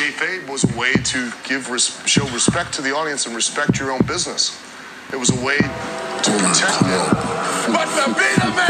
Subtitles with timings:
[0.00, 3.92] kayfabe was a way to give res- show respect to the audience and respect your
[3.92, 4.56] own business.
[5.12, 7.10] It was a way to protect it.
[7.72, 8.69] But to be the man,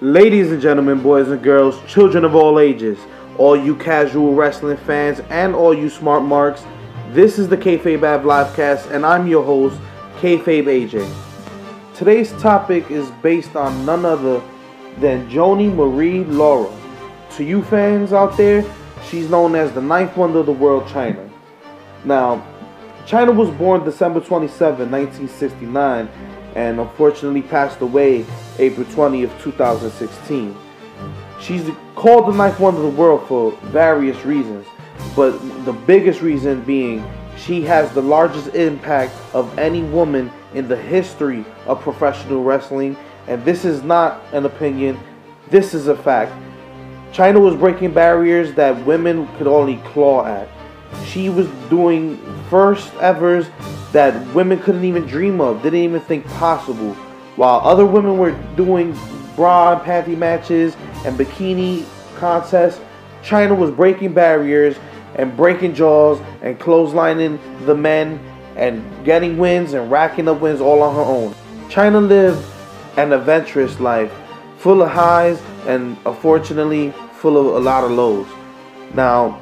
[0.00, 2.98] Ladies and gentlemen, boys and girls, children of all ages,
[3.38, 6.64] all you casual wrestling fans, and all you smart marks,
[7.10, 9.80] this is the Kayfabe Ab Livecast, and I'm your host,
[10.16, 11.08] Kayfabe AJ.
[11.94, 14.42] Today's topic is based on none other
[14.98, 16.76] than Joni Marie Laurer.
[17.36, 18.64] To you fans out there,
[19.08, 21.30] she's known as the ninth wonder of the world, Chyna.
[22.04, 22.44] Now,
[23.06, 26.08] Chyna was born December 27, 1969,
[26.54, 28.24] and unfortunately passed away
[28.58, 30.56] April 20 of 2016.
[31.40, 34.66] She's called the ninth wonder of the world for various reasons,
[35.16, 35.32] but
[35.64, 37.04] the biggest reason being
[37.36, 43.44] she has the largest impact of any woman in the history of professional wrestling, and
[43.44, 44.98] this is not an opinion,
[45.50, 46.32] this is a fact.
[47.12, 50.48] Chyna was breaking barriers that women could only claw at.
[51.04, 53.46] She was doing first evers
[53.94, 56.94] that women couldn't even dream of, didn't even think possible.
[57.36, 58.98] While other women were doing
[59.36, 61.86] bra and panty matches and bikini
[62.16, 62.80] contests,
[63.22, 64.76] Chyna was breaking barriers
[65.14, 68.18] and breaking jaws and clotheslining the men
[68.56, 71.32] and getting wins and racking up wins all on her own.
[71.70, 72.44] Chyna lived
[72.96, 74.12] an adventurous life,
[74.58, 78.26] full of highs and unfortunately full of a lot of lows.
[78.92, 79.40] Now,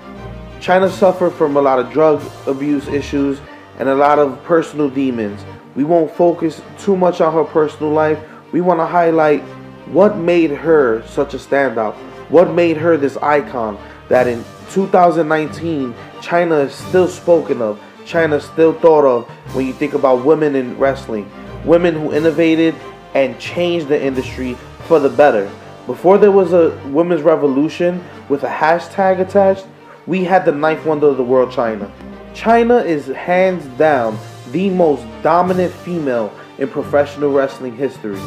[0.61, 3.41] Chyna suffered from a lot of drug abuse issues
[3.79, 5.45] and a lot of personal demons.
[5.75, 8.19] We won't focus too much on her personal life.
[8.53, 9.43] We want to highlight
[9.87, 11.95] what made her such a standout.
[12.29, 13.79] What made her this icon
[14.09, 17.81] that in 2019 Chyna is still spoken of.
[18.05, 21.31] Chyna is still thought of when you think about women in wrestling.
[21.65, 22.75] Women who innovated
[23.15, 24.57] and changed the industry
[24.87, 25.51] for the better.
[25.87, 29.67] Before there was a women's revolution with a hashtag attached,
[30.07, 31.91] we had the ninth wonder of the world, Chyna.
[32.35, 34.19] Chyna is hands down
[34.51, 38.21] the most dominant female in professional wrestling history.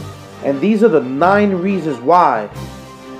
[0.44, 2.50] And these are the nine reasons why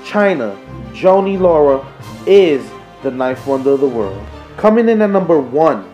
[0.04, 0.56] Chyna,
[0.92, 1.84] Joni Laurer,
[2.26, 2.68] is
[3.02, 4.24] the ninth wonder of the world.
[4.56, 5.92] Coming in at number one,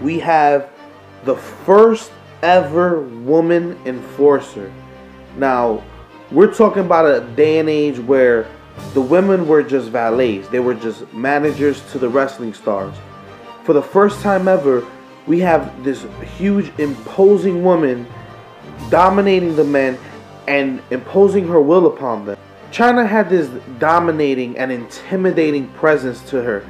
[0.00, 0.70] we have
[1.24, 2.10] the first
[2.42, 4.72] ever woman enforcer.
[5.36, 5.82] Now,
[6.30, 8.48] we're talking about a day and age where
[8.94, 12.94] the women were just valets, they were just managers to the wrestling stars.
[13.64, 14.84] For the first time ever,
[15.26, 16.04] we have this
[16.36, 18.06] huge, imposing woman
[18.90, 19.98] dominating the men
[20.48, 22.38] and imposing her will upon them.
[22.72, 26.66] Chyna had this dominating and intimidating presence to her.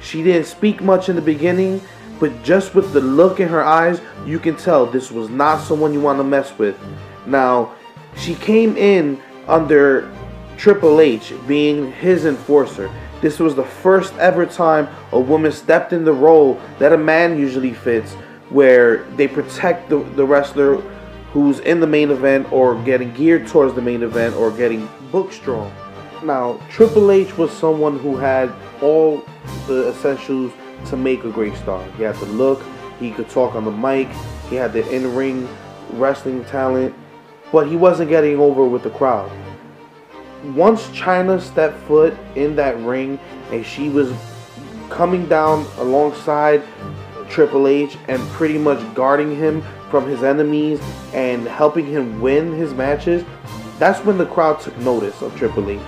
[0.00, 1.82] She didn't speak much in the beginning,
[2.18, 5.92] but just with the look in her eyes, you can tell this was not someone
[5.92, 6.78] you want to mess with.
[7.26, 7.74] Now,
[8.16, 10.10] she came in under
[10.56, 12.90] Triple H being his enforcer.
[13.22, 17.38] This was the first ever time a woman stepped in the role that a man
[17.38, 18.14] usually fits,
[18.50, 20.78] where they protect the, the wrestler
[21.32, 25.32] who's in the main event or getting geared towards the main event or getting book
[25.32, 25.72] strong.
[26.24, 28.52] Now, Triple H was someone who had
[28.82, 29.24] all
[29.68, 30.52] the essentials
[30.86, 31.82] to make a great star.
[31.96, 32.60] He had the look,
[32.98, 34.08] he could talk on the mic,
[34.50, 35.48] he had the in ring
[35.92, 36.92] wrestling talent,
[37.52, 39.30] but he wasn't getting over with the crowd.
[40.44, 43.18] Once Chyna stepped foot in that ring
[43.50, 44.12] and she was
[44.90, 46.62] coming down alongside
[47.28, 50.80] Triple H and pretty much guarding him from his enemies
[51.14, 53.24] and helping him win his matches,
[53.78, 55.80] that's when the crowd took notice of Triple H.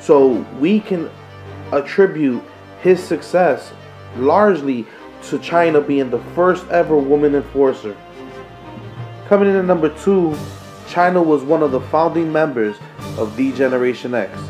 [0.00, 1.10] So we can
[1.72, 2.42] attribute
[2.80, 3.72] his success
[4.16, 4.86] largely
[5.24, 7.96] to Chyna being the first ever woman enforcer.
[9.28, 10.34] Coming in at number two,
[10.86, 12.76] Chyna was one of the founding members
[13.18, 14.40] of D-Generation X.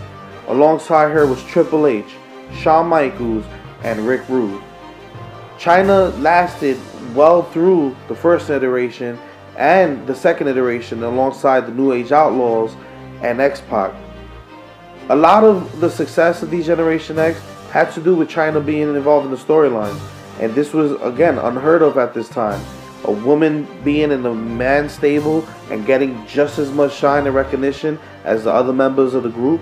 [0.47, 2.07] Alongside her was Triple H,
[2.55, 3.45] Shawn Michaels,
[3.83, 4.63] and Rick Rude.
[5.59, 6.79] Chyna lasted
[7.15, 9.19] well through the first iteration
[9.57, 12.77] and the second iteration alongside the New Age Outlaws
[13.23, 13.93] and X Pac.
[15.09, 17.41] A lot of the success of D-Generation X
[17.71, 19.99] had to do with Chyna being involved in the storyline,
[20.41, 22.61] and this was again unheard of at this time.
[23.05, 27.99] A woman being in a man's stable and getting just as much shine and recognition
[28.29, 29.61] as the other members of the group.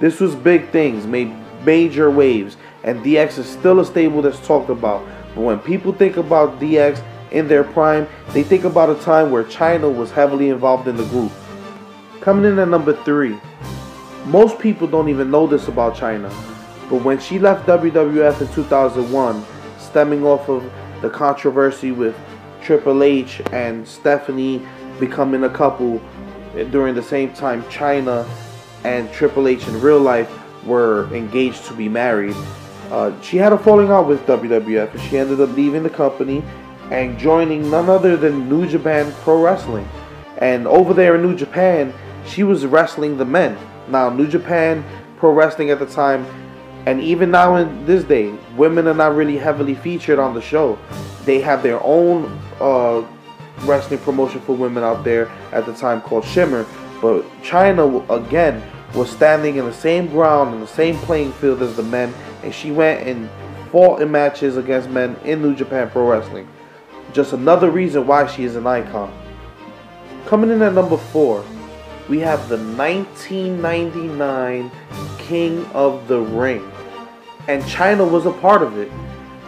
[0.00, 1.32] This was big things, made
[1.64, 5.06] major waves, and DX is still a stable that's talked about.
[5.34, 9.44] But when people think about DX in their prime, they think about a time where
[9.44, 11.30] Chyna was heavily involved in the group.
[12.20, 13.38] Coming in at number three,
[14.26, 16.28] Most people don't even know this about Chyna,
[16.90, 19.44] but when she left WWF in 2001,
[19.78, 20.62] stemming off of
[21.00, 22.14] the controversy with
[22.62, 24.62] Triple H and Stephanie
[25.00, 26.00] becoming a couple
[26.70, 28.28] during the same time Chyna
[28.84, 30.30] and Triple H in real life
[30.64, 32.36] were engaged to be married.
[32.90, 36.42] Uh, she had a falling out with WWF and she ended up leaving the company
[36.90, 39.88] and joining none other than New Japan Pro Wrestling.
[40.38, 41.94] And over there in New Japan,
[42.26, 43.56] she was wrestling the men.
[43.88, 44.84] Now, New Japan
[45.18, 46.26] Pro Wrestling at the time,
[46.86, 50.78] and even now in this day, women are not really heavily featured on the show.
[51.24, 53.02] They have their own uh,
[53.64, 56.66] wrestling promotion for women out there at the time called Shimmer.
[57.00, 58.62] But Chyna, again,
[58.94, 62.12] was standing in the same ground, in the same playing field as the men,
[62.42, 63.28] and she went and
[63.70, 66.48] fought in matches against men in New Japan Pro Wrestling.
[67.12, 69.12] Just another reason why she is an icon.
[70.26, 71.44] Coming in at number four,
[72.08, 74.70] we have the 1999
[75.18, 76.70] King of the Ring.
[77.48, 78.90] And Chyna was a part of it.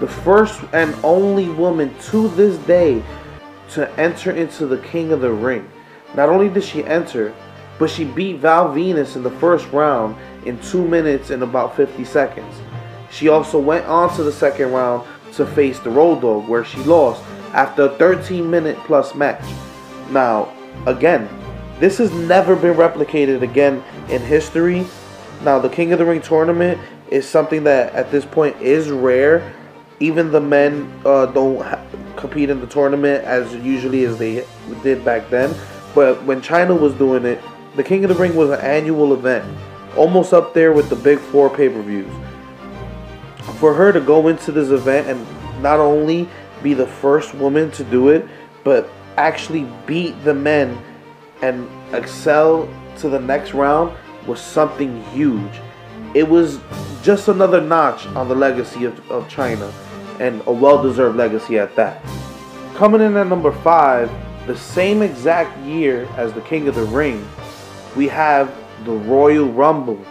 [0.01, 3.03] The first and only woman to this day
[3.71, 5.69] to enter into the King of the Ring.
[6.15, 7.35] Not only did she enter,
[7.79, 12.05] but she beat Val Venis in the first round in 2 minutes and about 50
[12.05, 12.55] seconds.
[13.11, 16.79] She also went on to the second round to face the Road Dog, where she
[16.85, 17.23] lost
[17.53, 19.45] after a 13 minute plus match.
[20.11, 20.53] Now,
[20.87, 21.29] again,
[21.79, 24.87] this has never been replicated again in history.
[25.43, 26.79] Now, the King of the Ring tournament
[27.11, 29.53] is something that at this point is rare.
[30.01, 31.63] Even the men uh, don't
[32.17, 34.45] compete in the tournament as usually as they
[34.83, 35.55] did back then.
[35.95, 37.41] But when Chyna was doing it,
[37.77, 39.45] the King of the Ring was an annual event,
[39.97, 42.11] almost up there with the big four pay per views.
[43.59, 46.29] For her to go into this event and not only
[46.63, 48.27] be the first woman to do it,
[48.65, 50.79] but actually beat the men
[51.43, 52.69] and excel
[52.99, 53.93] to the next round
[54.27, 55.61] was something huge.
[56.15, 56.61] It was
[57.03, 59.73] just another notch on the legacy of, of Chyna
[60.23, 62.01] and a well deserved legacy at that.
[62.77, 64.11] Coming in at number five,
[64.47, 67.29] the same exact year as the King of the Ring,
[67.97, 68.55] we have
[68.85, 70.03] the Royal Rumble.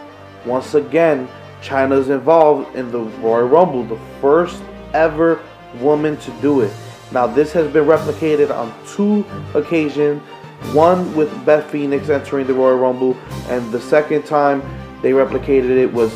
[0.44, 1.28] Once again,
[1.62, 4.62] Chyna is involved in the Royal Rumble, the first
[4.92, 5.40] ever
[5.80, 6.72] woman to do it.
[7.10, 9.24] Now, this has been replicated on two
[9.54, 10.22] occasions
[10.72, 13.16] one with Beth Phoenix entering the Royal Rumble,
[13.48, 14.62] and the second time
[15.02, 16.14] they replicated it was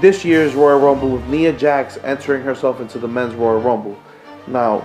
[0.00, 3.98] this year's Royal Rumble with Nia Jax entering herself into the men's Royal Rumble.
[4.46, 4.84] Now,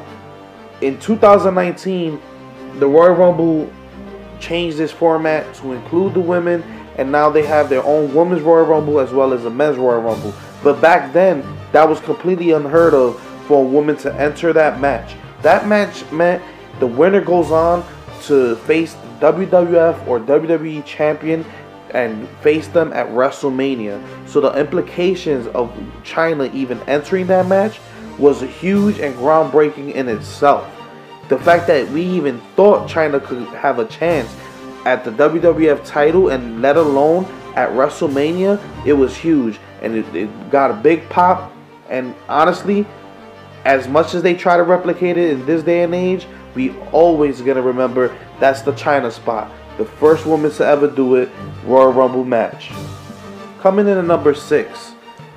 [0.81, 2.21] in 2019,
[2.75, 3.71] the Royal Rumble
[4.39, 6.63] changed this format to include the women,
[6.97, 10.01] and now they have their own women's Royal Rumble as well as a men's Royal
[10.01, 10.33] Rumble.
[10.63, 15.15] But back then, that was completely unheard of for a woman to enter that match.
[15.41, 16.44] That match meant
[16.79, 17.85] the winner goes on
[18.23, 21.45] to face the WWF or WWE champion
[21.91, 24.03] and face them at WrestleMania.
[24.27, 25.69] So the implications of
[26.03, 27.80] Chyna even entering that match
[28.18, 30.69] was huge and groundbreaking in itself.
[31.30, 34.36] The fact that we even thought Chyna could have a chance
[34.86, 37.25] at the WWF title and let alone
[37.56, 41.53] at WrestleMania, it was huge and it, it got a big pop.
[41.89, 42.86] And honestly,
[43.65, 47.41] as much as they try to replicate it in this day and age, we always
[47.41, 49.51] gonna remember that's the Chyna spot.
[49.79, 51.29] The first woman to ever do it,
[51.63, 52.69] Royal Rumble match.
[53.61, 54.91] Coming in at number six,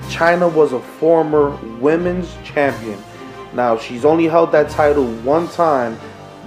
[0.09, 3.01] Chyna was a former women's champion.
[3.53, 5.97] Now she's only held that title one time,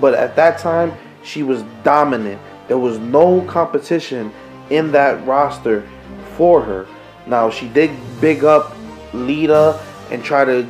[0.02, 0.92] but at that time
[1.24, 2.42] she was dominant.
[2.68, 4.34] There was no competition
[4.70, 5.88] in that roster
[6.36, 6.86] for her.
[7.28, 8.76] Now she did big up
[9.14, 9.80] Lita
[10.12, 10.70] and try to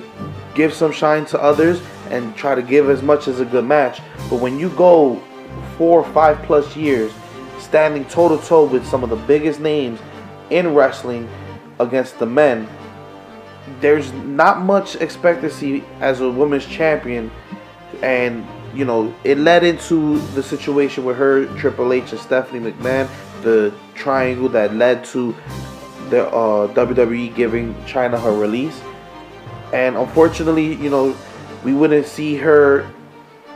[0.53, 3.99] give some shine to others and try to give as much as a good match.
[4.29, 5.23] But when you go
[5.77, 7.11] four or five plus years
[7.59, 9.99] standing toe to toe with some of the biggest names
[10.49, 11.27] in wrestling
[11.79, 12.67] against the men,
[13.81, 17.31] there's not much expectancy as a women's champion.
[18.01, 23.09] And, you know, it led into the situation with her, Triple H, and Stephanie McMahon,
[23.41, 25.35] the triangle that led to
[26.09, 28.79] the uh, WWE giving Chyna her release.
[29.73, 31.15] And unfortunately, you know,
[31.63, 32.87] we wouldn't see her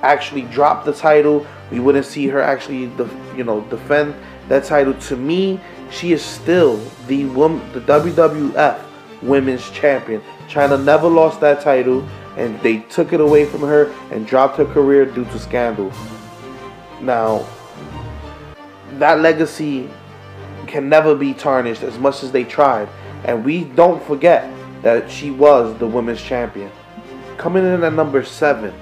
[0.02, 1.46] actually drop the title.
[1.72, 2.92] We wouldn't see her actually,
[3.36, 4.16] you know, defend
[4.48, 4.94] that title.
[4.94, 5.60] To me,
[5.92, 6.78] she is still
[7.08, 8.84] the woman, the WWF
[9.22, 10.22] Women's Champion.
[10.48, 14.66] Chyna never lost that title, and they took it away from her and dropped her
[14.66, 15.92] career due to scandal.
[17.02, 17.46] Now,
[18.94, 19.90] that legacy
[20.68, 22.90] can never be tarnished as much as they tried,
[23.26, 24.52] and we don't forget
[24.82, 26.72] that she was the women's champion.
[27.38, 28.74] Coming in at number seven,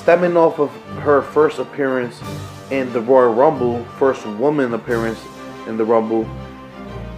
[0.00, 2.22] stemming off of her first appearance
[2.70, 5.20] in the Royal Rumble, first woman appearance
[5.66, 6.24] in the Rumble,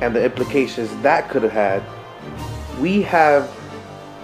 [0.00, 1.82] and the implications that could have had,
[2.80, 3.48] we have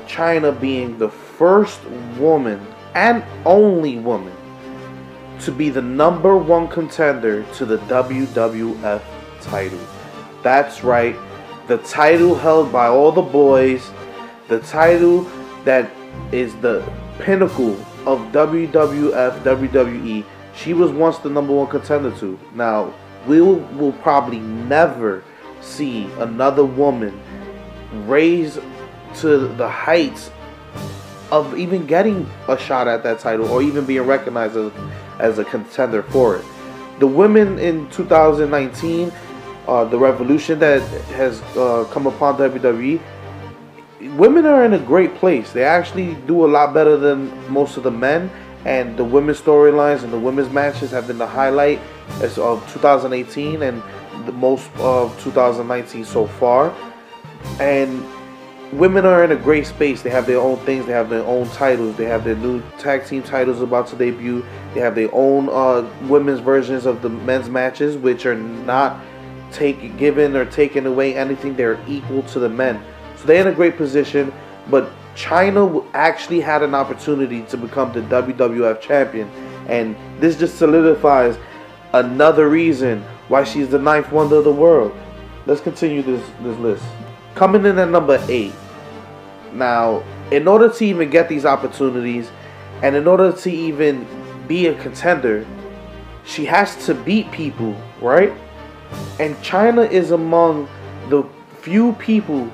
[0.06, 1.84] Chyna being the first
[2.18, 4.34] woman and only woman
[5.40, 9.02] to be the number one contender to the WWF
[9.40, 9.78] title.
[10.42, 11.14] That's right,
[11.68, 13.88] the title held by all the boys,
[14.48, 15.22] the title
[15.64, 15.88] that
[16.32, 16.82] is the
[17.20, 17.76] pinnacle
[18.08, 20.24] of WWF, WWE.
[20.54, 22.40] She was once the number one contender to.
[22.54, 22.94] Now,
[23.26, 25.22] we will, will probably never
[25.60, 27.20] see another woman
[28.06, 28.60] raised
[29.16, 30.30] to the heights
[31.30, 34.72] of even getting a shot at that title or even being recognized as,
[35.18, 36.44] as a contender for it.
[37.00, 39.12] The women in 2019,
[39.66, 43.02] uh, the revolution that has uh, come upon WWE,
[44.00, 45.52] women are in a great place.
[45.52, 48.30] They actually do a lot better than most of the men,
[48.64, 51.80] and the women's storylines and the women's matches have been the highlight
[52.20, 53.82] as of 2018 and
[54.26, 56.74] the most of 2019 so far.
[57.60, 58.04] And
[58.72, 60.02] women are in a great space.
[60.02, 60.86] They have their own things.
[60.86, 61.96] They have their own titles.
[61.96, 64.44] They have their new tag team titles about to debut.
[64.74, 69.00] They have their own uh, women's versions of the men's matches, which are not
[69.52, 71.56] take given or taken away anything.
[71.56, 72.82] They're equal to the men.
[73.18, 74.32] So they're in a great position.
[74.70, 79.28] But Chyna actually had an opportunity to become the WWF champion,
[79.66, 81.36] and this just solidifies
[81.92, 84.96] another reason why she's the ninth wonder of the world.
[85.46, 86.84] Let's continue this this list.
[87.34, 88.52] Coming in at number eight.
[89.52, 92.30] Now, in order to even get these opportunities,
[92.82, 94.06] and in order to even
[94.46, 95.46] be a contender,
[96.24, 98.32] she has to beat people, right?
[99.18, 100.68] And Chyna is among
[101.08, 101.24] the
[101.60, 102.50] few people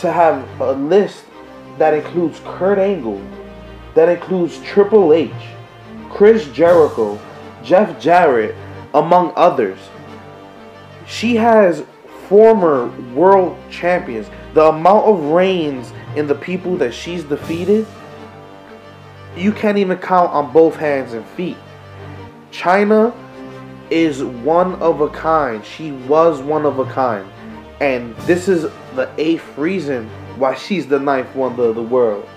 [0.00, 1.24] to have a list
[1.78, 3.22] that includes Kurt Angle,
[3.94, 5.30] that includes Triple H,
[6.10, 7.18] Chris Jericho,
[7.62, 8.54] Jeff Jarrett,
[8.94, 9.78] among others.
[11.06, 11.84] She has
[12.28, 14.28] former world champions.
[14.54, 17.86] The amount of reigns in the people that she's defeated,
[19.36, 21.56] you can't even count on both hands and feet.
[22.50, 23.14] Chyna
[23.90, 25.64] is one of a kind.
[25.64, 27.28] She was one of a kind.
[27.80, 28.64] And this is
[28.96, 32.28] the eighth reason why she's the ninth wonder of the world.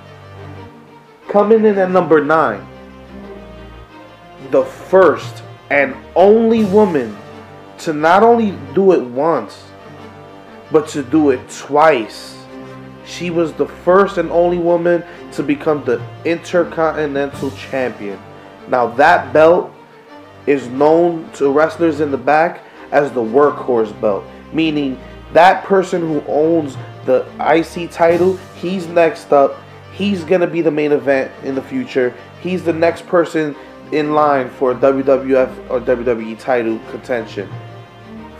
[1.27, 2.65] Coming in at number nine,
[4.51, 7.15] the first and only woman
[7.79, 9.65] to not only do it once,
[10.71, 12.35] but to do it twice.
[13.05, 18.19] She was the first and only woman to become the Intercontinental Champion.
[18.67, 19.71] Now, that belt
[20.45, 22.61] is known to wrestlers in the back
[22.91, 24.23] as the workhorse belt,
[24.53, 24.99] meaning
[25.33, 29.57] that person who owns the IC title, he's next up.
[29.93, 32.13] He's going to be the main event in the future.
[32.41, 33.55] He's the next person
[33.91, 37.49] in line for a WWF or WWE title contention.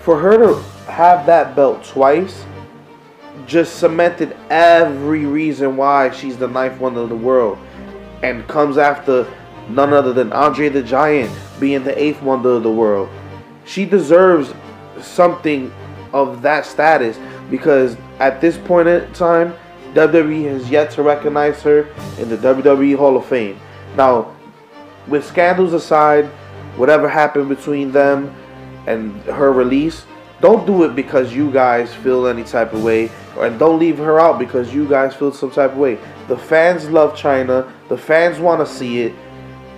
[0.01, 2.45] For her to have that belt twice
[3.45, 7.57] just cemented every reason why she's the ninth wonder of the world
[8.21, 9.31] and comes after
[9.69, 13.09] none other than Andre the Giant being the eighth wonder of the world.
[13.65, 14.53] She deserves
[15.01, 15.73] something
[16.13, 19.53] of that status because at this point in time,
[19.93, 21.87] WWE has yet to recognize her
[22.19, 23.59] in the WWE Hall of Fame.
[23.95, 24.35] Now,
[25.07, 26.25] with scandals aside,
[26.75, 28.35] whatever happened between them
[28.85, 30.05] and her release,
[30.41, 34.19] don't do it because you guys feel any type of way, and don't leave her
[34.19, 35.97] out because you guys feel some type of way.
[36.27, 37.69] The fans love Chyna.
[37.89, 39.13] The fans want to see it.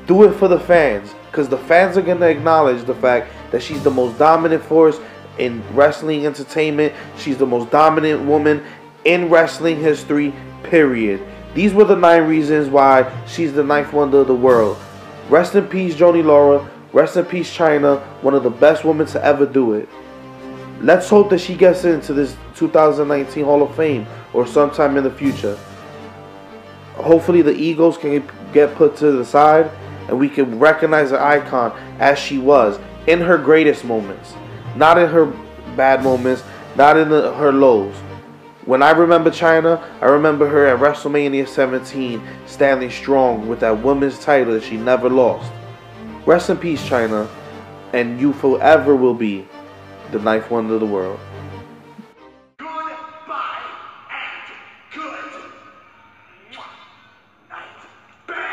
[0.05, 3.63] Do it for the fans because the fans are going to acknowledge the fact that
[3.63, 4.99] she's the most dominant force
[5.37, 6.93] in wrestling entertainment.
[7.17, 8.63] She's the most dominant woman
[9.05, 10.33] in wrestling history,
[10.63, 11.25] period.
[11.53, 14.77] These were the nine reasons why she's the ninth wonder of the world.
[15.29, 16.67] Rest in peace, Joni Laurer.
[16.93, 18.01] Rest in peace, Chyna.
[18.21, 19.87] One of the best women to ever do it.
[20.81, 25.11] Let's hope that she gets into this 2019 Hall of Fame or sometime in the
[25.11, 25.57] future.
[26.95, 29.71] Hopefully, the egos can get put to the side
[30.07, 34.33] and we can recognize the icon as she was in her greatest moments,
[34.75, 35.25] not in her
[35.75, 36.43] bad moments,
[36.75, 37.95] not in the, her lows.
[38.65, 44.19] When I remember Chyna, I remember her at WrestleMania 17 standing strong with that women's
[44.19, 45.51] title that she never lost.
[46.25, 47.27] Rest in peace, Chyna,
[47.93, 49.47] and you forever will be
[50.11, 51.19] the ninth wonder of the world.